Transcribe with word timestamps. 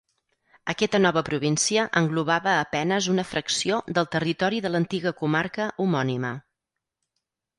Aquesta 0.71 0.99
nova 1.01 1.21
província 1.27 1.83
englobava 2.01 2.55
a 2.61 2.63
penes 2.71 3.09
una 3.13 3.25
fracció 3.35 3.77
del 3.97 4.09
territori 4.15 4.61
de 4.67 4.71
l'antiga 4.77 5.13
comarca 5.21 5.71
homònima. 5.85 6.35